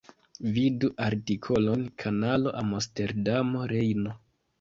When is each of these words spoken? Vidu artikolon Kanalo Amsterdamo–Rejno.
Vidu 0.53 0.87
artikolon 1.07 1.83
Kanalo 2.03 2.53
Amsterdamo–Rejno. 2.63 4.15